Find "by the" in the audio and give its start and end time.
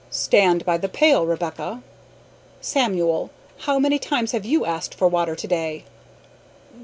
0.65-0.89